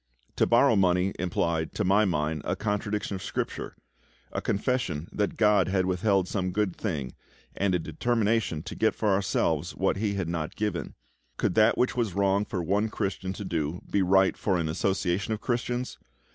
[0.37, 3.75] To borrow money implied, to my mind, a contradiction of Scripture
[4.31, 7.13] a confession that GOD had withheld some good thing,
[7.55, 10.95] and a determination to get for ourselves what He had not given.
[11.37, 15.33] Could that which was wrong for one Christian to do be right for an association
[15.35, 15.99] of Christians?